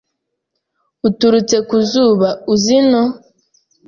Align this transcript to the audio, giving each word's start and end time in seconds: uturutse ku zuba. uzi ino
uturutse 1.07 1.57
ku 1.67 1.77
zuba. 1.89 2.29
uzi 2.53 2.73
ino 2.79 3.01